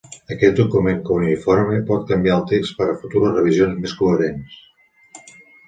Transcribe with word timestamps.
Aquest 0.35 0.55
document 0.61 1.03
cuneïforme 1.09 1.83
pot 1.91 2.09
canviar 2.13 2.39
el 2.39 2.49
text 2.53 2.75
per 2.81 2.89
a 2.95 2.97
futures 3.03 3.39
revisions 3.39 3.81
més 3.87 3.97
coherents. 4.03 4.59